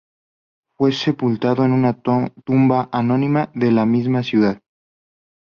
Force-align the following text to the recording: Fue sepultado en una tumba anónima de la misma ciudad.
Fue 0.75 0.93
sepultado 0.93 1.63
en 1.63 1.73
una 1.73 1.93
tumba 2.01 2.89
anónima 2.91 3.51
de 3.53 3.71
la 3.71 3.85
misma 3.85 4.23
ciudad. 4.23 4.59